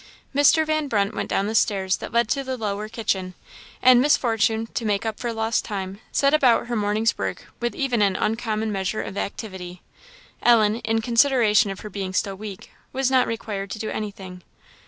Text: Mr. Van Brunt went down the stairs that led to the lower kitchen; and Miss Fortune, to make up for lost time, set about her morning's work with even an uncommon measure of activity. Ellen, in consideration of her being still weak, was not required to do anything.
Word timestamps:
Mr. 0.33 0.65
Van 0.65 0.87
Brunt 0.87 1.13
went 1.13 1.29
down 1.29 1.45
the 1.45 1.53
stairs 1.53 1.97
that 1.97 2.11
led 2.11 2.27
to 2.29 2.43
the 2.43 2.57
lower 2.57 2.89
kitchen; 2.89 3.35
and 3.83 4.01
Miss 4.01 4.17
Fortune, 4.17 4.65
to 4.73 4.83
make 4.83 5.05
up 5.05 5.19
for 5.19 5.31
lost 5.31 5.63
time, 5.63 6.01
set 6.11 6.33
about 6.33 6.65
her 6.65 6.75
morning's 6.75 7.19
work 7.19 7.53
with 7.59 7.75
even 7.75 8.01
an 8.01 8.15
uncommon 8.15 8.71
measure 8.71 9.03
of 9.03 9.15
activity. 9.15 9.83
Ellen, 10.41 10.77
in 10.77 11.01
consideration 11.01 11.69
of 11.69 11.81
her 11.81 11.89
being 11.91 12.13
still 12.13 12.33
weak, 12.35 12.71
was 12.91 13.11
not 13.11 13.27
required 13.27 13.69
to 13.69 13.77
do 13.77 13.91
anything. 13.91 14.41